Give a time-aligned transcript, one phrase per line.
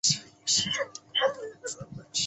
[0.03, 0.75] 市内的气候
[1.13, 2.09] 颇为温和。